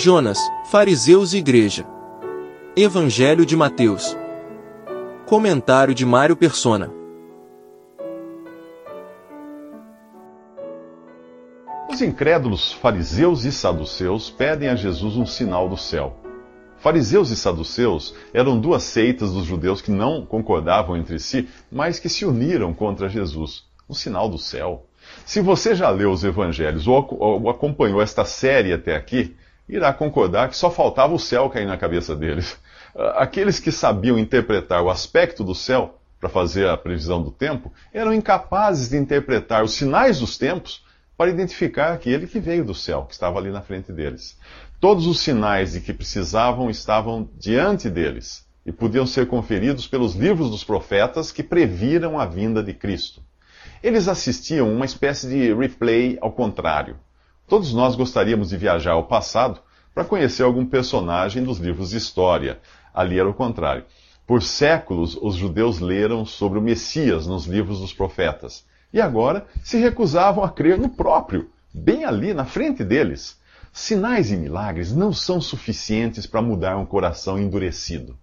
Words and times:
Jonas, 0.00 0.38
Fariseus 0.64 1.34
e 1.34 1.36
Igreja. 1.36 1.84
Evangelho 2.74 3.44
de 3.44 3.54
Mateus. 3.54 4.16
Comentário 5.26 5.94
de 5.94 6.06
Mário 6.06 6.34
Persona. 6.34 6.90
Os 11.90 12.00
incrédulos 12.00 12.72
fariseus 12.72 13.44
e 13.44 13.52
saduceus 13.52 14.30
pedem 14.30 14.70
a 14.70 14.74
Jesus 14.74 15.18
um 15.18 15.26
sinal 15.26 15.68
do 15.68 15.76
céu. 15.76 16.16
Fariseus 16.78 17.28
e 17.28 17.36
saduceus 17.36 18.14
eram 18.32 18.58
duas 18.58 18.84
seitas 18.84 19.34
dos 19.34 19.44
judeus 19.44 19.82
que 19.82 19.90
não 19.90 20.24
concordavam 20.24 20.96
entre 20.96 21.18
si, 21.18 21.46
mas 21.70 21.98
que 21.98 22.08
se 22.08 22.24
uniram 22.24 22.72
contra 22.72 23.06
Jesus. 23.06 23.64
Um 23.86 23.92
sinal 23.92 24.30
do 24.30 24.38
céu. 24.38 24.86
Se 25.26 25.42
você 25.42 25.74
já 25.74 25.90
leu 25.90 26.10
os 26.10 26.24
evangelhos 26.24 26.88
ou 26.88 27.50
acompanhou 27.50 28.00
esta 28.00 28.24
série 28.24 28.72
até 28.72 28.96
aqui, 28.96 29.36
irá 29.70 29.92
concordar 29.92 30.48
que 30.48 30.56
só 30.56 30.70
faltava 30.70 31.14
o 31.14 31.18
céu 31.18 31.48
cair 31.48 31.66
na 31.66 31.76
cabeça 31.76 32.16
deles. 32.16 32.58
Aqueles 33.16 33.60
que 33.60 33.70
sabiam 33.70 34.18
interpretar 34.18 34.82
o 34.82 34.90
aspecto 34.90 35.44
do 35.44 35.54
céu 35.54 36.00
para 36.18 36.28
fazer 36.28 36.68
a 36.68 36.76
previsão 36.76 37.22
do 37.22 37.30
tempo 37.30 37.72
eram 37.92 38.12
incapazes 38.12 38.88
de 38.88 38.96
interpretar 38.96 39.64
os 39.64 39.72
sinais 39.72 40.18
dos 40.18 40.36
tempos 40.36 40.84
para 41.16 41.30
identificar 41.30 41.92
aquele 41.92 42.26
que 42.26 42.40
veio 42.40 42.64
do 42.64 42.74
céu, 42.74 43.04
que 43.04 43.12
estava 43.12 43.38
ali 43.38 43.50
na 43.50 43.60
frente 43.60 43.92
deles. 43.92 44.38
Todos 44.80 45.06
os 45.06 45.20
sinais 45.20 45.72
de 45.72 45.80
que 45.80 45.92
precisavam 45.92 46.70
estavam 46.70 47.28
diante 47.38 47.88
deles 47.88 48.46
e 48.64 48.72
podiam 48.72 49.06
ser 49.06 49.26
conferidos 49.26 49.86
pelos 49.86 50.14
livros 50.14 50.50
dos 50.50 50.64
profetas 50.64 51.30
que 51.30 51.42
previram 51.42 52.18
a 52.18 52.26
vinda 52.26 52.62
de 52.62 52.74
Cristo. 52.74 53.22
Eles 53.82 54.08
assistiam 54.08 54.70
uma 54.72 54.84
espécie 54.84 55.28
de 55.28 55.54
replay 55.54 56.18
ao 56.20 56.32
contrário. 56.32 56.96
Todos 57.50 57.74
nós 57.74 57.96
gostaríamos 57.96 58.50
de 58.50 58.56
viajar 58.56 58.92
ao 58.92 59.08
passado 59.08 59.58
para 59.92 60.04
conhecer 60.04 60.44
algum 60.44 60.64
personagem 60.64 61.42
dos 61.42 61.58
livros 61.58 61.90
de 61.90 61.96
história. 61.96 62.60
Ali 62.94 63.18
era 63.18 63.28
o 63.28 63.34
contrário. 63.34 63.82
Por 64.24 64.40
séculos, 64.40 65.18
os 65.20 65.34
judeus 65.34 65.80
leram 65.80 66.24
sobre 66.24 66.60
o 66.60 66.62
Messias 66.62 67.26
nos 67.26 67.46
livros 67.46 67.80
dos 67.80 67.92
profetas 67.92 68.64
e 68.92 69.00
agora 69.00 69.48
se 69.64 69.78
recusavam 69.78 70.44
a 70.44 70.48
crer 70.48 70.78
no 70.78 70.90
próprio, 70.90 71.50
bem 71.74 72.04
ali 72.04 72.32
na 72.32 72.44
frente 72.44 72.84
deles. 72.84 73.36
Sinais 73.72 74.30
e 74.30 74.36
milagres 74.36 74.94
não 74.94 75.12
são 75.12 75.40
suficientes 75.40 76.26
para 76.28 76.40
mudar 76.40 76.76
um 76.76 76.86
coração 76.86 77.36
endurecido. 77.36 78.16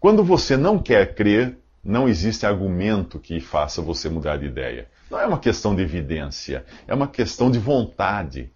Quando 0.00 0.24
você 0.24 0.56
não 0.56 0.78
quer 0.78 1.14
crer, 1.14 1.58
não 1.84 2.08
existe 2.08 2.46
argumento 2.46 3.18
que 3.18 3.38
faça 3.38 3.82
você 3.82 4.08
mudar 4.08 4.38
de 4.38 4.46
ideia. 4.46 4.88
Não 5.10 5.20
é 5.20 5.26
uma 5.26 5.38
questão 5.38 5.74
de 5.74 5.82
evidência, 5.82 6.64
é 6.88 6.94
uma 6.94 7.06
questão 7.06 7.50
de 7.50 7.58
vontade. 7.58 8.50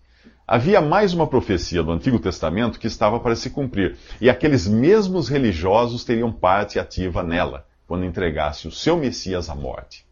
Havia 0.48 0.80
mais 0.80 1.12
uma 1.12 1.26
profecia 1.26 1.82
do 1.82 1.90
Antigo 1.90 2.20
Testamento 2.20 2.78
que 2.78 2.86
estava 2.86 3.18
para 3.18 3.34
se 3.34 3.50
cumprir, 3.50 3.96
e 4.20 4.30
aqueles 4.30 4.68
mesmos 4.68 5.28
religiosos 5.28 6.04
teriam 6.04 6.30
parte 6.30 6.78
ativa 6.78 7.20
nela, 7.20 7.66
quando 7.84 8.04
entregasse 8.04 8.68
o 8.68 8.70
seu 8.70 8.96
Messias 8.96 9.50
à 9.50 9.56
morte. 9.56 10.06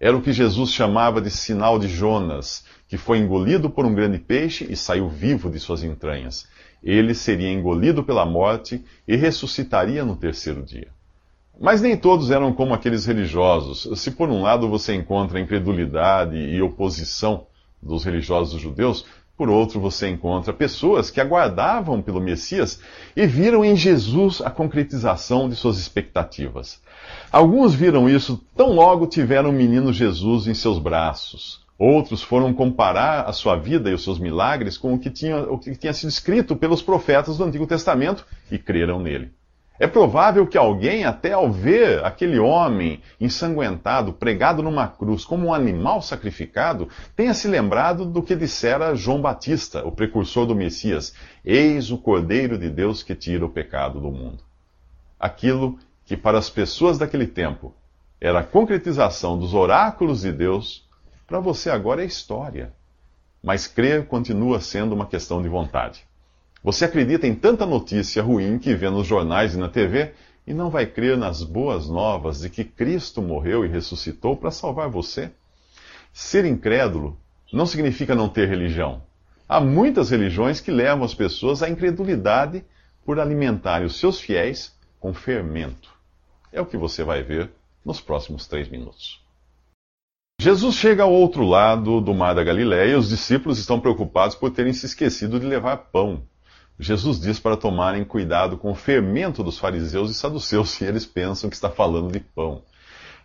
Era 0.00 0.16
o 0.16 0.22
que 0.22 0.32
Jesus 0.32 0.72
chamava 0.72 1.20
de 1.20 1.30
sinal 1.30 1.78
de 1.78 1.86
Jonas, 1.86 2.64
que 2.88 2.96
foi 2.96 3.18
engolido 3.18 3.68
por 3.68 3.84
um 3.84 3.94
grande 3.94 4.18
peixe 4.18 4.66
e 4.70 4.74
saiu 4.74 5.06
vivo 5.06 5.50
de 5.50 5.60
suas 5.60 5.82
entranhas. 5.82 6.48
Ele 6.82 7.12
seria 7.12 7.52
engolido 7.52 8.02
pela 8.02 8.24
morte 8.24 8.82
e 9.06 9.16
ressuscitaria 9.16 10.02
no 10.02 10.16
terceiro 10.16 10.62
dia. 10.62 10.88
Mas 11.60 11.82
nem 11.82 11.94
todos 11.94 12.30
eram 12.30 12.54
como 12.54 12.72
aqueles 12.72 13.04
religiosos. 13.04 14.00
Se 14.00 14.12
por 14.12 14.30
um 14.30 14.40
lado 14.40 14.66
você 14.66 14.94
encontra 14.94 15.38
incredulidade 15.38 16.38
e 16.38 16.62
oposição 16.62 17.46
dos 17.82 18.04
religiosos 18.04 18.60
judeus, 18.60 19.04
por 19.38 19.48
outro, 19.48 19.78
você 19.78 20.08
encontra 20.08 20.52
pessoas 20.52 21.10
que 21.10 21.20
aguardavam 21.20 22.02
pelo 22.02 22.20
Messias 22.20 22.80
e 23.14 23.24
viram 23.24 23.64
em 23.64 23.76
Jesus 23.76 24.42
a 24.42 24.50
concretização 24.50 25.48
de 25.48 25.54
suas 25.54 25.78
expectativas. 25.78 26.82
Alguns 27.30 27.72
viram 27.72 28.10
isso 28.10 28.44
tão 28.56 28.72
logo 28.72 29.06
tiveram 29.06 29.50
o 29.50 29.52
menino 29.52 29.92
Jesus 29.92 30.48
em 30.48 30.54
seus 30.54 30.80
braços. 30.80 31.64
Outros 31.78 32.20
foram 32.20 32.52
comparar 32.52 33.28
a 33.28 33.32
sua 33.32 33.54
vida 33.54 33.88
e 33.88 33.94
os 33.94 34.02
seus 34.02 34.18
milagres 34.18 34.76
com 34.76 34.92
o 34.92 34.98
que 34.98 35.08
tinha, 35.08 35.38
o 35.38 35.56
que 35.56 35.76
tinha 35.76 35.92
sido 35.92 36.08
escrito 36.08 36.56
pelos 36.56 36.82
profetas 36.82 37.38
do 37.38 37.44
Antigo 37.44 37.64
Testamento 37.68 38.26
e 38.50 38.58
creram 38.58 38.98
nele. 38.98 39.30
É 39.80 39.86
provável 39.86 40.44
que 40.44 40.58
alguém, 40.58 41.04
até 41.04 41.32
ao 41.32 41.52
ver 41.52 42.04
aquele 42.04 42.38
homem 42.38 43.00
ensanguentado, 43.20 44.12
pregado 44.12 44.60
numa 44.60 44.88
cruz, 44.88 45.24
como 45.24 45.46
um 45.46 45.54
animal 45.54 46.02
sacrificado, 46.02 46.88
tenha 47.14 47.32
se 47.32 47.46
lembrado 47.46 48.04
do 48.04 48.20
que 48.20 48.34
dissera 48.34 48.96
João 48.96 49.20
Batista, 49.20 49.86
o 49.86 49.92
precursor 49.92 50.46
do 50.46 50.54
Messias: 50.54 51.14
Eis 51.44 51.92
o 51.92 51.98
Cordeiro 51.98 52.58
de 52.58 52.68
Deus 52.68 53.04
que 53.04 53.14
tira 53.14 53.46
o 53.46 53.50
pecado 53.50 54.00
do 54.00 54.10
mundo. 54.10 54.42
Aquilo 55.18 55.78
que 56.04 56.16
para 56.16 56.38
as 56.38 56.50
pessoas 56.50 56.98
daquele 56.98 57.26
tempo 57.26 57.72
era 58.20 58.40
a 58.40 58.44
concretização 58.44 59.38
dos 59.38 59.54
oráculos 59.54 60.22
de 60.22 60.32
Deus, 60.32 60.88
para 61.24 61.38
você 61.38 61.70
agora 61.70 62.02
é 62.02 62.06
história. 62.06 62.72
Mas 63.40 63.68
crer 63.68 64.08
continua 64.08 64.60
sendo 64.60 64.92
uma 64.92 65.06
questão 65.06 65.40
de 65.40 65.48
vontade. 65.48 66.07
Você 66.62 66.84
acredita 66.84 67.26
em 67.26 67.34
tanta 67.34 67.64
notícia 67.64 68.22
ruim 68.22 68.58
que 68.58 68.74
vê 68.74 68.90
nos 68.90 69.06
jornais 69.06 69.54
e 69.54 69.58
na 69.58 69.68
TV 69.68 70.12
e 70.46 70.52
não 70.52 70.70
vai 70.70 70.86
crer 70.86 71.16
nas 71.16 71.42
boas 71.42 71.88
novas 71.88 72.40
de 72.40 72.50
que 72.50 72.64
Cristo 72.64 73.22
morreu 73.22 73.64
e 73.64 73.68
ressuscitou 73.68 74.36
para 74.36 74.50
salvar 74.50 74.88
você? 74.88 75.30
Ser 76.12 76.44
incrédulo 76.44 77.18
não 77.52 77.64
significa 77.64 78.14
não 78.14 78.28
ter 78.28 78.48
religião. 78.48 79.02
Há 79.48 79.60
muitas 79.60 80.10
religiões 80.10 80.60
que 80.60 80.70
levam 80.70 81.04
as 81.04 81.14
pessoas 81.14 81.62
à 81.62 81.68
incredulidade 81.68 82.64
por 83.04 83.18
alimentarem 83.18 83.86
os 83.86 83.96
seus 83.96 84.20
fiéis 84.20 84.76
com 85.00 85.14
fermento. 85.14 85.90
É 86.52 86.60
o 86.60 86.66
que 86.66 86.76
você 86.76 87.04
vai 87.04 87.22
ver 87.22 87.50
nos 87.84 88.00
próximos 88.00 88.46
três 88.46 88.68
minutos. 88.68 89.22
Jesus 90.40 90.76
chega 90.76 91.02
ao 91.02 91.12
outro 91.12 91.42
lado 91.42 92.00
do 92.00 92.14
mar 92.14 92.34
da 92.34 92.44
Galiléia 92.44 92.92
e 92.92 92.96
os 92.96 93.08
discípulos 93.08 93.58
estão 93.58 93.80
preocupados 93.80 94.36
por 94.36 94.50
terem 94.50 94.72
se 94.72 94.86
esquecido 94.86 95.40
de 95.40 95.46
levar 95.46 95.76
pão. 95.76 96.22
Jesus 96.78 97.20
diz 97.20 97.40
para 97.40 97.56
tomarem 97.56 98.04
cuidado 98.04 98.56
com 98.56 98.70
o 98.70 98.74
fermento 98.74 99.42
dos 99.42 99.58
fariseus 99.58 100.10
e 100.10 100.14
saduceus 100.14 100.70
se 100.70 100.84
eles 100.84 101.04
pensam 101.04 101.50
que 101.50 101.56
está 101.56 101.68
falando 101.68 102.12
de 102.12 102.20
pão. 102.20 102.62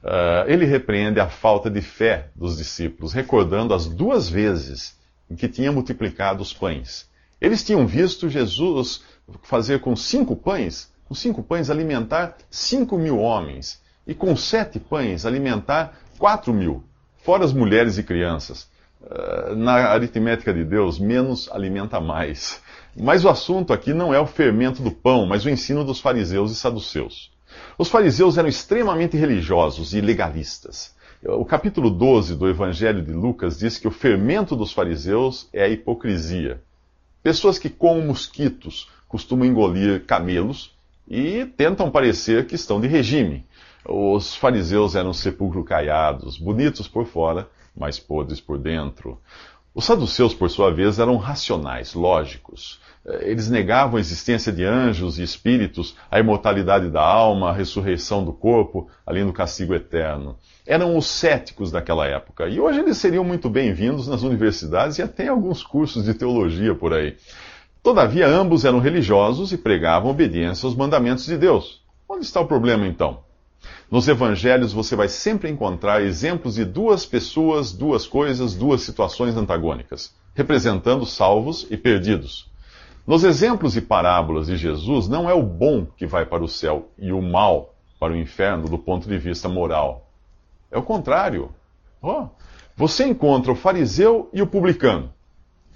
Uh, 0.04 0.48
ele 0.48 0.66
repreende 0.66 1.20
a 1.20 1.30
falta 1.30 1.70
de 1.70 1.82
fé 1.82 2.30
dos 2.36 2.58
discípulos, 2.58 3.14
recordando 3.14 3.74
as 3.74 3.86
duas 3.86 4.28
vezes 4.28 4.98
em 5.30 5.36
que 5.36 5.48
tinha 5.48 5.72
multiplicado 5.72 6.42
os 6.42 6.52
pães. 6.52 7.08
Eles 7.40 7.64
tinham 7.64 7.86
visto 7.86 8.28
Jesus 8.28 9.04
fazer 9.44 9.80
com 9.82 9.96
cinco 9.96 10.36
pães, 10.36 10.92
com 11.06 11.14
cinco 11.14 11.44
pães 11.44 11.70
alimentar 11.70 12.38
cinco 12.50 12.98
mil 12.98 13.20
homens, 13.20 13.82
e 14.06 14.14
com 14.14 14.36
sete 14.36 14.80
pães 14.80 15.26
alimentar 15.26 15.98
quatro 16.18 16.54
mil, 16.54 16.84
fora 17.24 17.46
as 17.46 17.54
mulheres 17.54 17.98
e 17.98 18.04
crianças. 18.04 18.68
Uh, 19.00 19.56
na 19.56 19.74
aritmética 19.90 20.54
de 20.54 20.64
Deus, 20.64 20.98
menos 20.98 21.50
alimenta 21.52 22.00
mais. 22.00 22.63
Mas 22.96 23.26
o 23.26 23.30
assunto 23.30 23.74
aqui 23.74 23.94
não 23.94 24.14
é 24.14 24.20
o 24.20 24.28
fermento 24.28 24.84
do 24.84 24.92
pão, 24.92 25.26
mas 25.26 25.46
o 25.46 25.50
ensino 25.50 25.84
dos 25.84 26.00
fariseus 26.00 26.52
e 26.52 26.56
saduceus. 26.56 27.32
Os 27.78 27.90
fariseus 27.90 28.38
eram 28.38 28.48
extremamente 28.48 29.18
religiosos 29.18 29.94
e 29.94 30.02
legalistas. 30.02 30.94
O 31.26 31.46
capítulo 31.46 31.90
12 31.90 32.36
do 32.36 32.50
Evangelho 32.50 33.02
de 33.02 33.12
Lucas 33.12 33.58
diz 33.58 33.78
que 33.78 33.88
o 33.88 33.92
fermento 33.92 34.56
dos 34.56 34.72
fariseus 34.72 35.48
é 35.54 35.64
a 35.64 35.70
hipocrisia. 35.70 36.62
Pessoas 37.24 37.58
que, 37.58 37.70
como 37.70 38.02
mosquitos, 38.02 38.90
costumam 39.08 39.48
engolir 39.48 40.06
camelos 40.06 40.76
e 41.08 41.46
tentam 41.58 41.90
parecer 41.90 42.46
que 42.46 42.56
estão 42.56 42.80
de 42.82 42.88
regime. 42.88 43.46
Os 43.86 44.36
fariseus 44.36 44.96
eram 44.96 45.14
sepulcro 45.14 45.64
caiados, 45.64 46.38
bonitos 46.38 46.88
por 46.88 47.06
fora, 47.06 47.50
mas 47.76 48.00
podres 48.00 48.40
por 48.40 48.58
dentro. 48.58 49.20
Os 49.76 49.86
saduceus, 49.86 50.36
por 50.36 50.52
sua 50.52 50.72
vez, 50.72 51.00
eram 51.00 51.18
racionais, 51.18 51.96
lógicos. 51.96 52.80
Eh, 53.04 53.32
eles 53.32 53.50
negavam 53.50 53.98
a 53.98 54.00
existência 54.00 54.52
de 54.52 54.64
anjos 54.64 55.18
e 55.18 55.24
espíritos, 55.24 55.96
a 56.12 56.20
imortalidade 56.20 56.92
da 56.92 57.02
alma, 57.02 57.50
a 57.50 57.54
ressurreição 57.54 58.24
do 58.24 58.32
corpo, 58.32 58.88
além 59.04 59.26
do 59.26 59.34
castigo 59.34 59.74
eterno. 59.74 60.38
Eram 60.64 60.96
os 60.96 61.08
céticos 61.08 61.72
daquela 61.72 62.06
época. 62.06 62.48
E 62.48 62.60
hoje 62.60 62.82
eles 62.82 62.98
seriam 62.98 63.24
muito 63.24 63.50
bem-vindos 63.50 64.08
nas 64.08 64.22
universidades 64.22 65.00
e 65.00 65.02
até 65.02 65.26
em 65.26 65.30
alguns 65.30 65.64
cursos 65.64 66.04
de 66.06 66.14
teologia 66.14 66.76
por 66.76 66.94
aí. 66.94 67.18
Todavia, 67.82 68.28
ambos 68.28 68.66
eram 68.66 68.78
religiosos 68.78 69.52
e 69.52 69.58
pregavam 69.58 70.12
obediência 70.12 70.68
aos 70.68 70.76
mandamentos 70.76 71.26
de 71.26 71.36
Deus. 71.36 71.82
Onde 72.08 72.26
está 72.26 72.40
o 72.40 72.48
problema 72.48 72.86
então? 72.86 73.24
Nos 73.90 74.08
evangelhos 74.08 74.74
você 74.74 74.96
vai 74.96 75.08
sempre 75.08 75.50
encontrar 75.50 76.02
exemplos 76.02 76.56
de 76.56 76.66
duas 76.66 77.06
pessoas, 77.06 77.72
duas 77.72 78.08
coisas, 78.08 78.56
duas 78.56 78.82
situações 78.82 79.36
antagônicas, 79.38 80.14
representando 80.34 81.06
salvos 81.06 81.68
e 81.70 81.78
perdidos. 81.78 82.52
Nos 83.06 83.24
exemplos 83.24 83.76
e 83.76 83.82
parábolas 83.82 84.48
de 84.48 84.56
Jesus, 84.56 85.08
não 85.08 85.30
é 85.30 85.34
o 85.34 85.44
bom 85.44 85.86
que 85.86 86.06
vai 86.06 86.26
para 86.26 86.44
o 86.44 86.48
céu 86.48 86.90
e 86.98 87.12
o 87.12 87.22
mal 87.22 87.74
para 88.00 88.14
o 88.14 88.18
inferno 88.18 88.68
do 88.68 88.78
ponto 88.78 89.08
de 89.08 89.18
vista 89.18 89.48
moral. 89.48 90.10
É 90.72 90.78
o 90.78 90.84
contrário. 90.84 91.50
Oh, 92.02 92.28
você 92.76 93.06
encontra 93.06 93.52
o 93.52 93.56
fariseu 93.56 94.30
e 94.34 94.42
o 94.42 94.48
publicano. 94.48 95.14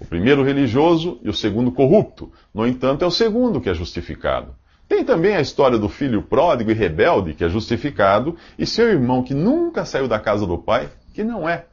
O 0.00 0.04
primeiro 0.04 0.44
religioso 0.44 1.18
e 1.22 1.28
o 1.28 1.34
segundo 1.34 1.70
corrupto. 1.72 2.32
No 2.52 2.66
entanto, 2.66 3.04
é 3.04 3.06
o 3.06 3.10
segundo 3.10 3.60
que 3.60 3.68
é 3.68 3.74
justificado. 3.74 4.54
Tem 4.88 5.04
também 5.04 5.36
a 5.36 5.40
história 5.40 5.78
do 5.78 5.88
filho 5.88 6.22
pródigo 6.22 6.70
e 6.70 6.74
rebelde, 6.74 7.34
que 7.34 7.44
é 7.44 7.48
justificado, 7.48 8.36
e 8.58 8.64
seu 8.64 8.88
irmão 8.88 9.22
que 9.22 9.34
nunca 9.34 9.84
saiu 9.84 10.08
da 10.08 10.18
casa 10.18 10.46
do 10.46 10.56
pai, 10.56 10.88
que 11.12 11.22
não 11.22 11.48
é. 11.48 11.66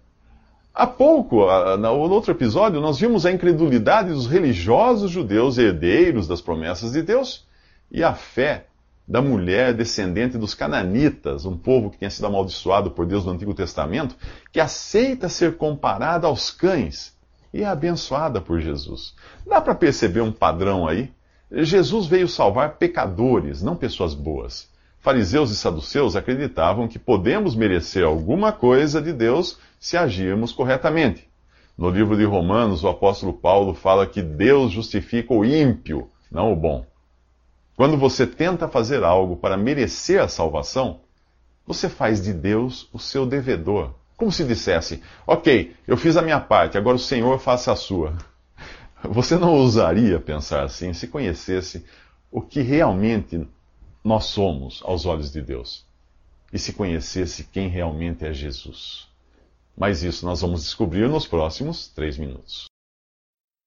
Há 0.74 0.86
pouco, 0.86 1.46
no 1.78 1.94
outro 1.94 2.32
episódio, 2.32 2.82
nós 2.82 3.00
vimos 3.00 3.26
a 3.26 3.32
incredulidade 3.32 4.10
dos 4.10 4.28
religiosos 4.28 5.10
judeus 5.10 5.58
herdeiros 5.58 6.28
das 6.28 6.42
promessas 6.42 6.92
de 6.92 7.02
Deus 7.02 7.48
e 7.90 8.04
a 8.04 8.14
fé 8.14 8.66
da 9.08 9.22
mulher 9.22 9.74
descendente 9.74 10.38
dos 10.38 10.54
cananitas, 10.54 11.46
um 11.46 11.56
povo 11.56 11.92
que 11.92 12.00
tinha 12.00 12.10
sido 12.10 12.26
amaldiçoado 12.26 12.92
por 12.92 13.06
Deus 13.06 13.24
no 13.24 13.32
Antigo 13.32 13.54
Testamento, 13.54 14.16
que 14.52 14.60
aceita 14.60 15.30
ser 15.30 15.56
comparada 15.56 16.28
aos 16.28 16.52
cães 16.52 17.16
e 17.54 17.62
é 17.62 17.66
abençoada 17.66 18.42
por 18.42 18.60
Jesus. 18.60 19.14
Dá 19.48 19.62
para 19.62 19.76
perceber 19.76 20.20
um 20.20 20.32
padrão 20.32 20.86
aí? 20.86 21.10
Jesus 21.52 22.08
veio 22.08 22.28
salvar 22.28 22.78
pecadores, 22.78 23.62
não 23.62 23.76
pessoas 23.76 24.14
boas. 24.14 24.70
Fariseus 25.00 25.52
e 25.52 25.56
saduceus 25.56 26.16
acreditavam 26.16 26.88
que 26.88 26.98
podemos 26.98 27.56
merecer 27.56 28.04
alguma 28.04 28.52
coisa 28.52 29.00
de 29.00 29.14
Deus 29.14 29.60
se 29.80 29.96
agirmos 29.96 30.52
corretamente. 30.52 31.30
No 31.78 31.90
livro 31.90 32.18
de 32.18 32.24
Romanos, 32.24 32.84
o 32.84 32.88
apóstolo 32.88 33.34
Paulo 33.34 33.76
fala 33.76 34.08
que 34.08 34.22
Deus 34.22 34.72
justifica 34.72 35.34
o 35.34 35.46
ímpio, 35.46 36.10
não 36.32 36.52
o 36.52 36.56
bom. 36.56 36.86
Quando 37.76 37.98
você 37.98 38.26
tenta 38.26 38.68
fazer 38.68 39.04
algo 39.04 39.36
para 39.36 39.58
merecer 39.58 40.22
a 40.22 40.28
salvação, 40.28 41.02
você 41.68 41.90
faz 41.90 42.24
de 42.24 42.34
Deus 42.34 42.90
o 42.92 42.98
seu 42.98 43.26
devedor. 43.26 43.94
Como 44.18 44.32
se 44.32 44.44
dissesse: 44.44 45.04
Ok, 45.28 45.76
eu 45.88 45.98
fiz 45.98 46.16
a 46.18 46.22
minha 46.22 46.40
parte, 46.40 46.78
agora 46.78 46.96
o 46.96 47.00
Senhor 47.00 47.38
faça 47.38 47.72
a 47.72 47.76
sua. 47.76 48.16
Você 49.10 49.38
não 49.38 49.54
ousaria 49.54 50.20
pensar 50.20 50.64
assim 50.64 50.94
se 50.94 51.08
conhecesse 51.08 51.86
o 52.32 52.42
que 52.42 52.62
realmente 52.62 53.48
nós 54.04 54.26
somos 54.26 54.82
aos 54.84 55.06
olhos 55.06 55.32
de 55.32 55.42
Deus 55.42 55.86
e 56.52 56.60
se 56.60 56.74
conhecesse 56.74 57.46
quem 57.46 57.68
realmente 57.68 58.26
é 58.26 58.34
Jesus. 58.34 59.08
Mas 59.78 60.04
isso 60.04 60.26
nós 60.26 60.42
vamos 60.42 60.64
descobrir 60.64 61.10
nos 61.10 61.28
próximos 61.28 61.88
três 61.88 62.18
minutos. 62.18 62.66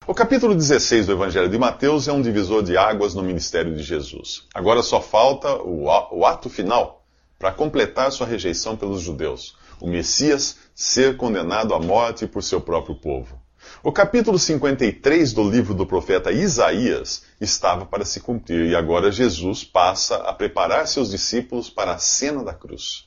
O 0.06 0.14
capítulo 0.14 0.55
16 0.55 1.06
do 1.06 1.12
Evangelho 1.12 1.50
de 1.50 1.58
Mateus 1.58 2.08
é 2.08 2.12
um 2.12 2.23
divisor 2.23 2.62
de 2.62 2.79
águas 2.79 3.14
no 3.14 3.23
ministério 3.23 3.75
de 3.75 3.82
Jesus. 3.82 4.46
Agora 4.55 4.82
só 4.82 5.02
falta 5.02 5.55
o 5.62 6.25
ato 6.25 6.49
final 6.49 7.05
para 7.38 7.52
completar 7.52 8.11
sua 8.11 8.26
rejeição 8.26 8.75
pelos 8.75 9.02
judeus: 9.02 9.55
o 9.81 9.87
Messias 9.87 10.56
ser 10.75 11.17
condenado 11.19 11.75
à 11.75 11.79
morte 11.79 12.26
por 12.26 12.43
seu 12.43 12.61
próprio 12.61 12.94
povo. 12.94 13.38
O 13.81 13.93
capítulo 13.93 14.41
53 14.41 15.33
do 15.33 15.49
livro 15.49 15.73
do 15.73 15.87
profeta 15.87 16.33
Isaías 16.33 17.23
estava 17.41 17.87
para 17.87 18.05
se 18.05 18.19
cumprir 18.19 18.67
e 18.67 18.75
agora 18.75 19.13
Jesus 19.13 19.63
passa 19.63 20.17
a 20.17 20.33
preparar 20.33 20.89
seus 20.89 21.13
discípulos 21.13 21.71
para 21.71 21.93
a 21.93 21.99
cena 21.99 22.43
da 22.43 22.53
cruz. 22.53 23.05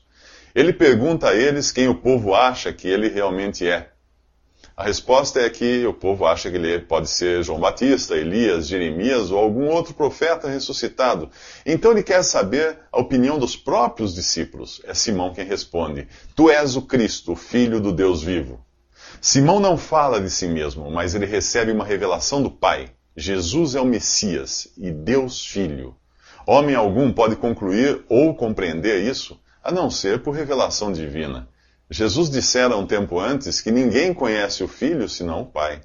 Ele 0.55 0.71
pergunta 0.71 1.27
a 1.27 1.35
eles 1.35 1.73
quem 1.73 1.89
o 1.89 1.95
povo 1.95 2.33
acha 2.33 2.71
que 2.71 2.87
ele 2.87 3.09
realmente 3.09 3.67
é. 3.67 3.89
A 4.73 4.83
resposta 4.83 5.41
é 5.41 5.49
que 5.49 5.85
o 5.85 5.93
povo 5.93 6.25
acha 6.25 6.49
que 6.49 6.55
ele 6.55 6.79
pode 6.79 7.09
ser 7.09 7.43
João 7.43 7.59
Batista, 7.59 8.15
Elias, 8.15 8.69
Jeremias 8.69 9.29
ou 9.29 9.39
algum 9.39 9.67
outro 9.67 9.93
profeta 9.93 10.47
ressuscitado. 10.47 11.29
Então 11.65 11.91
ele 11.91 12.01
quer 12.01 12.23
saber 12.23 12.79
a 12.89 12.97
opinião 12.97 13.37
dos 13.37 13.57
próprios 13.57 14.15
discípulos. 14.15 14.81
É 14.85 14.93
Simão 14.93 15.33
quem 15.33 15.43
responde: 15.43 16.07
Tu 16.33 16.49
és 16.49 16.77
o 16.77 16.83
Cristo, 16.83 17.33
o 17.33 17.35
Filho 17.35 17.81
do 17.81 17.91
Deus 17.91 18.23
vivo. 18.23 18.65
Simão 19.23 19.59
não 19.59 19.77
fala 19.77 20.19
de 20.19 20.31
si 20.31 20.47
mesmo, 20.47 20.89
mas 20.89 21.13
ele 21.13 21.27
recebe 21.27 21.71
uma 21.71 21.85
revelação 21.85 22.41
do 22.41 22.49
Pai. 22.49 22.89
Jesus 23.15 23.75
é 23.75 23.79
o 23.79 23.85
Messias 23.85 24.69
e 24.75 24.89
Deus 24.89 25.45
Filho. 25.45 25.95
Homem 26.43 26.73
algum 26.73 27.13
pode 27.13 27.35
concluir 27.35 28.03
ou 28.09 28.33
compreender 28.33 29.03
isso, 29.03 29.39
a 29.63 29.71
não 29.71 29.91
ser 29.91 30.23
por 30.23 30.31
revelação 30.31 30.91
divina. 30.91 31.47
Jesus 31.87 32.31
dissera 32.31 32.75
um 32.75 32.87
tempo 32.87 33.19
antes 33.19 33.61
que 33.61 33.69
ninguém 33.69 34.11
conhece 34.11 34.63
o 34.63 34.67
Filho 34.67 35.07
senão 35.07 35.41
o 35.41 35.45
Pai. 35.45 35.81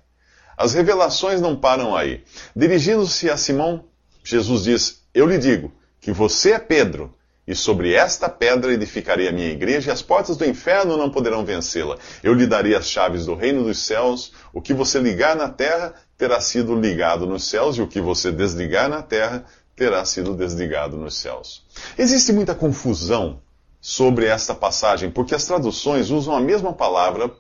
As 0.56 0.72
revelações 0.72 1.38
não 1.38 1.54
param 1.54 1.94
aí. 1.94 2.24
Dirigindo-se 2.56 3.28
a 3.28 3.36
Simão, 3.36 3.84
Jesus 4.24 4.64
diz: 4.64 5.02
Eu 5.12 5.26
lhe 5.26 5.36
digo 5.36 5.70
que 6.00 6.10
você 6.10 6.52
é 6.52 6.58
Pedro, 6.58 7.14
e 7.46 7.54
sobre 7.54 7.92
esta 7.94 8.28
pedra 8.28 8.72
edificarei 8.72 9.28
a 9.28 9.32
minha 9.32 9.50
igreja, 9.50 9.90
e 9.90 9.92
as 9.92 10.02
portas 10.02 10.36
do 10.36 10.44
inferno 10.44 10.96
não 10.96 11.10
poderão 11.10 11.44
vencê-la. 11.44 11.96
Eu 12.22 12.34
lhe 12.34 12.46
darei 12.46 12.74
as 12.74 12.88
chaves 12.88 13.26
do 13.26 13.34
reino 13.34 13.62
dos 13.62 13.78
céus. 13.78 14.32
O 14.52 14.60
que 14.60 14.74
você 14.74 14.98
ligar 14.98 15.36
na 15.36 15.48
terra 15.48 15.94
terá 16.18 16.40
sido 16.40 16.74
ligado 16.74 17.26
nos 17.26 17.44
céus, 17.44 17.76
e 17.76 17.82
o 17.82 17.86
que 17.86 18.00
você 18.00 18.32
desligar 18.32 18.88
na 18.88 19.02
terra 19.02 19.44
terá 19.76 20.04
sido 20.04 20.34
desligado 20.34 20.96
nos 20.96 21.18
céus. 21.18 21.64
Existe 21.96 22.32
muita 22.32 22.54
confusão 22.54 23.40
sobre 23.80 24.26
esta 24.26 24.54
passagem, 24.54 25.10
porque 25.10 25.34
as 25.34 25.44
traduções 25.44 26.10
usam 26.10 26.34
a 26.34 26.40
mesma 26.40 26.72
palavra 26.72 27.30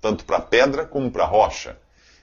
tanto 0.00 0.24
para 0.24 0.40
pedra 0.40 0.84
como 0.84 1.10
para 1.10 1.24
rocha. 1.24 1.78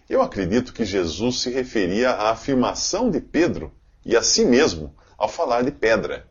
Eu 0.10 0.22
acredito 0.22 0.74
que 0.74 0.84
Jesus 0.84 1.42
se 1.42 1.50
referia 1.50 2.12
à 2.12 2.32
afirmação 2.32 3.10
de 3.10 3.22
Pedro 3.22 3.72
e 4.06 4.18
a 4.18 4.22
si 4.22 4.44
mesmo 4.44 4.94
ao 5.18 5.30
falar 5.30 5.64
de 5.64 5.72
pedra. 5.72 6.28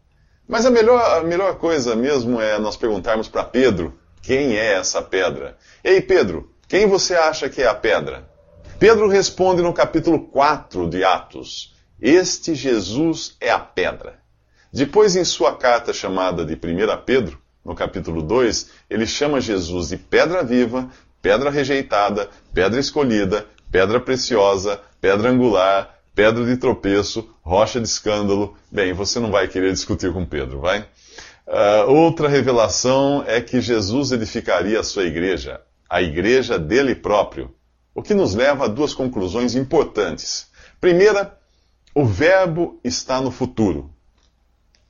Mas 0.50 0.66
a 0.66 0.70
melhor, 0.70 1.00
a 1.18 1.22
melhor 1.22 1.58
coisa 1.58 1.94
mesmo 1.94 2.40
é 2.40 2.58
nós 2.58 2.76
perguntarmos 2.76 3.28
para 3.28 3.44
Pedro 3.44 3.96
quem 4.20 4.56
é 4.56 4.72
essa 4.72 5.00
pedra. 5.00 5.56
Ei, 5.82 6.00
Pedro, 6.00 6.50
quem 6.66 6.88
você 6.88 7.14
acha 7.14 7.48
que 7.48 7.62
é 7.62 7.68
a 7.68 7.74
pedra? 7.74 8.28
Pedro 8.76 9.06
responde 9.06 9.62
no 9.62 9.72
capítulo 9.72 10.26
4 10.26 10.90
de 10.90 11.04
Atos: 11.04 11.76
Este 12.02 12.56
Jesus 12.56 13.36
é 13.40 13.48
a 13.48 13.60
pedra. 13.60 14.18
Depois, 14.72 15.14
em 15.14 15.22
sua 15.22 15.54
carta 15.54 15.92
chamada 15.92 16.44
de 16.44 16.54
1 16.54 16.56
Pedro, 17.06 17.40
no 17.64 17.76
capítulo 17.76 18.20
2, 18.20 18.70
ele 18.90 19.06
chama 19.06 19.40
Jesus 19.40 19.90
de 19.90 19.98
pedra 19.98 20.42
viva, 20.42 20.90
pedra 21.22 21.48
rejeitada, 21.48 22.28
pedra 22.52 22.80
escolhida, 22.80 23.46
pedra 23.70 24.00
preciosa, 24.00 24.80
pedra 25.00 25.30
angular, 25.30 25.99
pedra 26.20 26.44
de 26.44 26.58
tropeço, 26.58 27.26
rocha 27.40 27.80
de 27.80 27.88
escândalo. 27.88 28.54
Bem, 28.70 28.92
você 28.92 29.18
não 29.18 29.30
vai 29.30 29.48
querer 29.48 29.72
discutir 29.72 30.12
com 30.12 30.26
Pedro, 30.26 30.60
vai? 30.60 30.80
Uh, 31.46 31.90
outra 31.90 32.28
revelação 32.28 33.24
é 33.26 33.40
que 33.40 33.58
Jesus 33.58 34.12
edificaria 34.12 34.78
a 34.78 34.82
sua 34.82 35.04
igreja, 35.04 35.62
a 35.88 36.02
igreja 36.02 36.58
dele 36.58 36.94
próprio, 36.94 37.54
o 37.94 38.02
que 38.02 38.12
nos 38.12 38.34
leva 38.34 38.66
a 38.66 38.68
duas 38.68 38.92
conclusões 38.92 39.54
importantes. 39.54 40.48
Primeira, 40.78 41.38
o 41.94 42.04
verbo 42.04 42.78
está 42.84 43.18
no 43.18 43.30
futuro. 43.30 43.90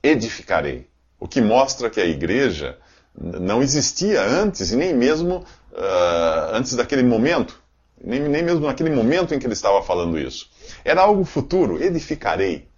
Edificarei. 0.03 0.89
O 1.17 1.29
que 1.29 1.41
mostra 1.41 1.89
que 1.89 2.01
a 2.01 2.07
igreja 2.07 2.77
não 3.17 3.63
existia 3.63 4.21
antes, 4.21 4.73
e 4.73 4.77
nem 4.77 4.93
mesmo 4.93 5.47
uh, 5.71 6.55
antes 6.55 6.75
daquele 6.75 7.05
momento, 7.05 7.63
nem, 8.03 8.21
nem 8.21 8.43
mesmo 8.43 8.67
naquele 8.67 8.91
momento 8.91 9.35
em 9.35 9.39
que 9.39 9.47
ele 9.47 9.53
estava 9.53 9.83
falando 9.83 10.19
isso. 10.19 10.51
Era 10.85 11.03
algo 11.03 11.25
futuro, 11.25 11.83
edificarei. 11.83 12.69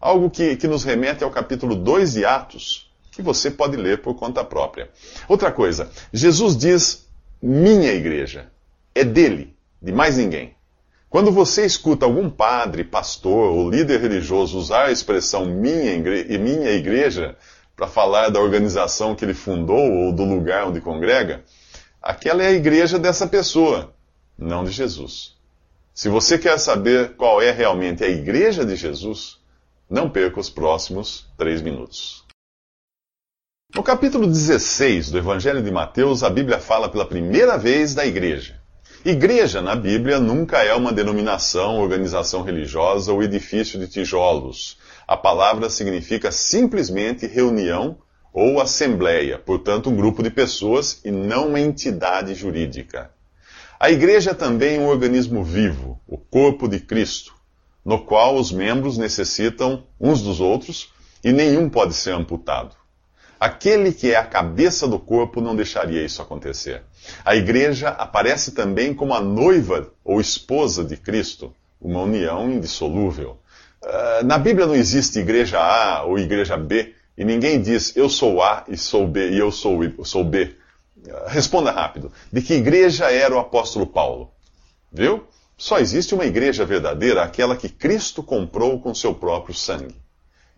Algo 0.00 0.30
que, 0.30 0.56
que 0.56 0.66
nos 0.66 0.82
remete 0.82 1.22
ao 1.22 1.30
capítulo 1.30 1.76
2 1.76 2.14
de 2.14 2.24
Atos, 2.24 2.90
que 3.12 3.22
você 3.22 3.50
pode 3.50 3.76
ler 3.76 4.02
por 4.02 4.14
conta 4.14 4.42
própria. 4.42 4.90
Outra 5.28 5.52
coisa, 5.52 5.90
Jesus 6.12 6.56
diz 6.56 7.06
minha 7.40 7.92
igreja. 7.92 8.50
É 8.94 9.04
dele, 9.04 9.54
de 9.80 9.92
mais 9.92 10.16
ninguém. 10.16 10.54
Quando 11.08 11.30
você 11.30 11.66
escuta 11.66 12.06
algum 12.06 12.30
padre, 12.30 12.84
pastor 12.84 13.52
ou 13.52 13.70
líder 13.70 14.00
religioso 14.00 14.58
usar 14.58 14.86
a 14.86 14.90
expressão 14.90 15.44
minha, 15.44 15.92
igre 15.92 16.38
minha 16.38 16.70
igreja 16.70 17.36
para 17.76 17.86
falar 17.86 18.30
da 18.30 18.40
organização 18.40 19.14
que 19.14 19.24
ele 19.24 19.34
fundou 19.34 19.92
ou 19.92 20.12
do 20.12 20.24
lugar 20.24 20.68
onde 20.68 20.80
congrega, 20.80 21.44
aquela 22.00 22.42
é 22.42 22.46
a 22.46 22.52
igreja 22.52 22.98
dessa 22.98 23.26
pessoa, 23.26 23.94
não 24.38 24.64
de 24.64 24.70
Jesus. 24.70 25.36
Se 25.94 26.08
você 26.08 26.38
quer 26.38 26.58
saber 26.58 27.16
qual 27.16 27.42
é 27.42 27.50
realmente 27.50 28.02
a 28.02 28.08
igreja 28.08 28.64
de 28.64 28.76
Jesus, 28.76 29.38
não 29.88 30.08
perca 30.08 30.40
os 30.40 30.48
próximos 30.48 31.26
três 31.36 31.60
minutos. 31.60 32.24
No 33.74 33.82
capítulo 33.82 34.26
16 34.26 35.10
do 35.10 35.18
Evangelho 35.18 35.62
de 35.62 35.70
Mateus, 35.70 36.22
a 36.22 36.30
Bíblia 36.30 36.58
fala 36.58 36.88
pela 36.88 37.06
primeira 37.06 37.56
vez 37.56 37.94
da 37.94 38.06
igreja. 38.06 38.60
Igreja 39.04 39.60
na 39.60 39.74
Bíblia 39.74 40.20
nunca 40.20 40.62
é 40.62 40.74
uma 40.74 40.92
denominação, 40.92 41.80
organização 41.80 42.42
religiosa 42.42 43.12
ou 43.12 43.22
edifício 43.22 43.78
de 43.78 43.88
tijolos. 43.88 44.78
A 45.08 45.16
palavra 45.16 45.68
significa 45.68 46.30
simplesmente 46.30 47.26
reunião 47.26 47.98
ou 48.32 48.60
assembleia, 48.60 49.38
portanto, 49.38 49.90
um 49.90 49.96
grupo 49.96 50.22
de 50.22 50.30
pessoas 50.30 51.00
e 51.04 51.10
não 51.10 51.48
uma 51.48 51.60
entidade 51.60 52.34
jurídica. 52.34 53.10
A 53.82 53.90
igreja 53.90 54.30
é 54.30 54.34
também 54.34 54.78
um 54.78 54.86
organismo 54.86 55.42
vivo, 55.42 56.00
o 56.06 56.16
corpo 56.16 56.68
de 56.68 56.78
Cristo, 56.78 57.34
no 57.84 57.98
qual 58.04 58.36
os 58.36 58.52
membros 58.52 58.96
necessitam 58.96 59.82
uns 60.00 60.22
dos 60.22 60.40
outros 60.40 60.92
e 61.24 61.32
nenhum 61.32 61.68
pode 61.68 61.92
ser 61.92 62.12
amputado. 62.12 62.76
Aquele 63.40 63.90
que 63.90 64.12
é 64.12 64.16
a 64.16 64.24
cabeça 64.24 64.86
do 64.86 65.00
corpo 65.00 65.40
não 65.40 65.56
deixaria 65.56 66.04
isso 66.04 66.22
acontecer. 66.22 66.84
A 67.24 67.34
igreja 67.34 67.88
aparece 67.88 68.52
também 68.52 68.94
como 68.94 69.14
a 69.14 69.20
noiva 69.20 69.90
ou 70.04 70.20
esposa 70.20 70.84
de 70.84 70.96
Cristo, 70.96 71.52
uma 71.80 72.02
união 72.02 72.48
indissolúvel. 72.48 73.40
Uh, 73.82 74.24
na 74.24 74.38
Bíblia 74.38 74.64
não 74.64 74.76
existe 74.76 75.18
igreja 75.18 75.58
A 75.58 76.04
ou 76.04 76.20
igreja 76.20 76.56
B, 76.56 76.94
e 77.18 77.24
ninguém 77.24 77.60
diz 77.60 77.96
eu 77.96 78.08
sou 78.08 78.44
A 78.44 78.64
e 78.68 78.76
sou 78.76 79.08
B 79.08 79.30
e 79.30 79.38
eu 79.40 79.50
sou, 79.50 79.80
sou 80.04 80.22
B. 80.22 80.54
Responda 81.26 81.70
rápido. 81.70 82.12
De 82.32 82.40
que 82.40 82.54
igreja 82.54 83.10
era 83.10 83.34
o 83.34 83.38
apóstolo 83.38 83.86
Paulo? 83.86 84.30
Viu? 84.90 85.24
Só 85.56 85.78
existe 85.78 86.14
uma 86.14 86.24
igreja 86.24 86.64
verdadeira, 86.64 87.22
aquela 87.22 87.56
que 87.56 87.68
Cristo 87.68 88.22
comprou 88.22 88.80
com 88.80 88.94
seu 88.94 89.14
próprio 89.14 89.54
sangue. 89.54 89.96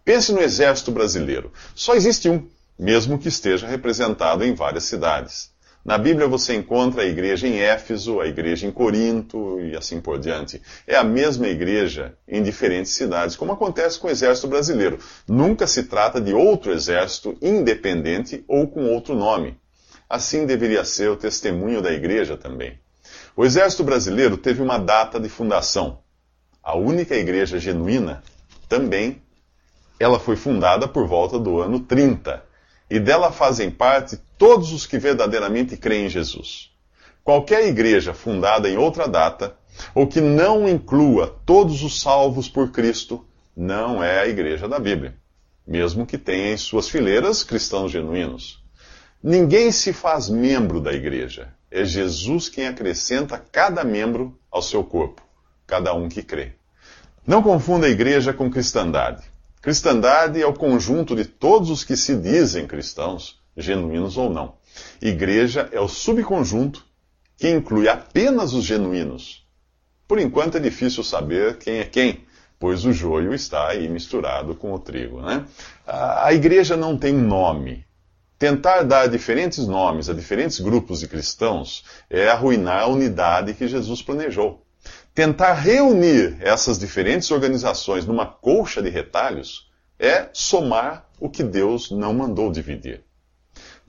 Pense 0.04 0.32
no 0.32 0.40
exército 0.40 0.90
brasileiro. 0.90 1.52
Só 1.74 1.94
existe 1.94 2.28
um, 2.28 2.46
mesmo 2.78 3.18
que 3.18 3.28
esteja 3.28 3.66
representado 3.66 4.44
em 4.44 4.54
várias 4.54 4.84
cidades. 4.84 5.52
Na 5.84 5.98
Bíblia 5.98 6.26
você 6.26 6.54
encontra 6.54 7.02
a 7.02 7.06
igreja 7.06 7.46
em 7.46 7.58
Éfeso, 7.58 8.18
a 8.18 8.26
igreja 8.26 8.66
em 8.66 8.70
Corinto 8.70 9.60
e 9.60 9.76
assim 9.76 10.00
por 10.00 10.18
diante. 10.18 10.62
É 10.86 10.96
a 10.96 11.04
mesma 11.04 11.46
igreja 11.46 12.16
em 12.26 12.42
diferentes 12.42 12.92
cidades, 12.92 13.36
como 13.36 13.52
acontece 13.52 13.98
com 13.98 14.08
o 14.08 14.10
exército 14.10 14.48
brasileiro. 14.48 14.98
Nunca 15.28 15.66
se 15.66 15.82
trata 15.82 16.18
de 16.18 16.32
outro 16.32 16.72
exército 16.72 17.36
independente 17.42 18.42
ou 18.48 18.66
com 18.66 18.86
outro 18.86 19.14
nome. 19.14 19.58
Assim 20.08 20.46
deveria 20.46 20.84
ser 20.84 21.11
o 21.11 21.16
testemunho 21.16 21.82
da 21.82 21.92
igreja 21.92 22.37
também. 22.37 22.78
O 23.37 23.44
exército 23.44 23.82
brasileiro 23.82 24.37
teve 24.37 24.62
uma 24.62 24.78
data 24.78 25.18
de 25.18 25.28
fundação. 25.28 25.99
A 26.62 26.76
única 26.76 27.14
igreja 27.14 27.58
genuína 27.58 28.23
também 28.68 29.23
ela 29.99 30.18
foi 30.18 30.37
fundada 30.37 30.88
por 30.88 31.06
volta 31.06 31.38
do 31.38 31.61
ano 31.61 31.80
30 31.80 32.42
e 32.90 32.99
dela 32.99 33.32
fazem 33.32 33.70
parte 33.70 34.18
todos 34.37 34.73
os 34.73 34.87
que 34.87 34.99
verdadeiramente 34.99 35.76
creem 35.76 36.06
em 36.06 36.08
Jesus. 36.08 36.70
Qualquer 37.23 37.66
igreja 37.66 38.12
fundada 38.12 38.68
em 38.68 38.76
outra 38.76 39.08
data, 39.08 39.56
ou 39.94 40.06
que 40.06 40.20
não 40.20 40.68
inclua 40.68 41.40
todos 41.46 41.82
os 41.82 42.00
salvos 42.00 42.49
por 42.49 42.70
Cristo, 42.70 43.26
não 43.56 44.02
é 44.02 44.20
a 44.20 44.26
igreja 44.26 44.68
da 44.68 44.78
Bíblia, 44.78 45.16
mesmo 45.66 46.06
que 46.06 46.18
tenha 46.18 46.52
em 46.52 46.56
suas 46.56 46.88
fileiras 46.88 47.42
cristãos 47.42 47.90
genuínos. 47.90 48.63
Ninguém 49.26 49.73
se 49.73 49.90
faz 49.95 50.28
membro 50.28 50.83
da 50.83 50.93
igreja. 50.93 51.49
É 51.71 51.83
Jesus 51.83 52.50
quem 52.50 52.66
acrescenta 52.66 53.38
cada 53.38 53.83
membro 53.83 54.38
ao 54.50 54.61
seu 54.61 54.85
corpo, 54.85 55.23
cada 55.66 55.95
um 55.95 56.11
que 56.11 56.23
crê. 56.23 56.52
Não 57.26 57.43
confunda 57.43 57.87
a 57.87 57.90
igreja 57.90 58.35
com 58.35 58.50
cristandade. 58.50 59.25
Cristandade 59.62 60.43
é 60.43 60.47
o 60.47 60.52
conjunto 60.52 61.16
de 61.16 61.25
todos 61.25 61.71
os 61.71 61.83
que 61.83 61.97
se 61.97 62.14
dizem 62.14 62.66
cristãos, 62.66 63.40
genuínos 63.57 64.19
ou 64.19 64.28
não. 64.28 64.57
Igreja 65.00 65.71
é 65.73 65.81
o 65.81 65.88
subconjunto 65.88 66.85
que 67.38 67.49
inclui 67.49 67.88
apenas 67.88 68.52
os 68.52 68.62
genuínos. 68.62 69.43
Por 70.07 70.19
enquanto 70.19 70.59
é 70.59 70.61
difícil 70.61 71.02
saber 71.02 71.57
quem 71.57 71.78
é 71.78 71.85
quem, 71.85 72.26
pois 72.59 72.85
o 72.85 72.93
joio 72.93 73.33
está 73.33 73.69
aí 73.69 73.88
misturado 73.88 74.54
com 74.54 74.75
o 74.75 74.78
trigo. 74.78 75.23
Né? 75.23 75.47
A 75.87 76.31
igreja 76.35 76.76
não 76.76 76.99
tem 76.99 77.14
nome. 77.14 77.87
Tentar 78.44 78.82
dar 78.82 79.06
diferentes 79.06 79.66
nomes 79.66 80.10
a 80.10 80.12
diferentes 80.12 80.60
grupos 80.60 81.00
de 81.00 81.08
cristãos 81.08 81.82
é 82.10 82.28
arruinar 82.28 82.82
a 82.82 82.86
unidade 82.86 83.54
que 83.54 83.66
Jesus 83.66 84.02
planejou. 84.02 84.62
Tentar 85.14 85.54
reunir 85.54 86.36
essas 86.42 86.78
diferentes 86.78 87.30
organizações 87.30 88.04
numa 88.04 88.26
colcha 88.26 88.82
de 88.82 88.90
retalhos 88.90 89.72
é 89.98 90.28
somar 90.34 91.08
o 91.18 91.30
que 91.30 91.42
Deus 91.42 91.90
não 91.90 92.12
mandou 92.12 92.52
dividir. 92.52 93.02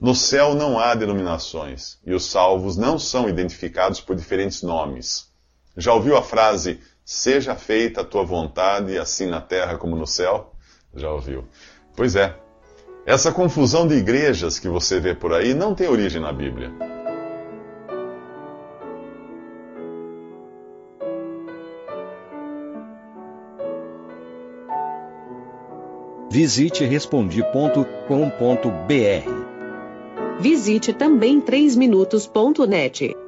No 0.00 0.14
céu 0.14 0.54
não 0.54 0.78
há 0.78 0.94
denominações 0.94 1.98
e 2.02 2.14
os 2.14 2.24
salvos 2.24 2.78
não 2.78 2.98
são 2.98 3.28
identificados 3.28 4.00
por 4.00 4.16
diferentes 4.16 4.62
nomes. 4.62 5.28
Já 5.76 5.92
ouviu 5.92 6.16
a 6.16 6.22
frase, 6.22 6.80
seja 7.04 7.54
feita 7.54 8.00
a 8.00 8.04
tua 8.04 8.24
vontade, 8.24 8.96
assim 8.96 9.26
na 9.26 9.42
terra 9.42 9.76
como 9.76 9.96
no 9.96 10.06
céu? 10.06 10.54
Já 10.94 11.10
ouviu? 11.10 11.46
Pois 11.94 12.16
é. 12.16 12.45
Essa 13.06 13.30
confusão 13.30 13.86
de 13.86 13.94
igrejas 13.94 14.58
que 14.58 14.68
você 14.68 14.98
vê 14.98 15.14
por 15.14 15.32
aí 15.32 15.54
não 15.54 15.76
tem 15.76 15.88
origem 15.88 16.20
na 16.20 16.32
Bíblia. 16.32 16.72
Visite 26.28 26.84
respondi.com.br. 26.84 27.86
Visite 30.40 30.92
também 30.92 31.40
3minutos.net. 31.40 33.25